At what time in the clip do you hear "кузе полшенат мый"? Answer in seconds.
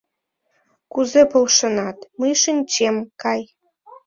0.91-2.33